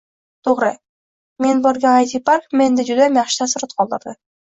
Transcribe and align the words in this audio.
Toʻgʻri, 0.47 0.69
men 1.45 1.61
borgan 1.65 1.97
AyTi-park 1.97 2.57
menda 2.61 2.87
judayam 2.87 3.21
yaxshi 3.21 3.39
taassurot 3.43 3.77
qoldirdi. 3.83 4.15